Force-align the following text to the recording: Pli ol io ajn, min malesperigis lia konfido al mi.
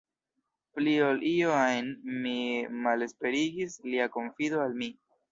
Pli 0.77 0.93
ol 1.07 1.19
io 1.31 1.51
ajn, 1.57 1.91
min 2.23 2.79
malesperigis 2.85 3.75
lia 3.91 4.07
konfido 4.15 4.63
al 4.65 4.75
mi. 4.81 4.89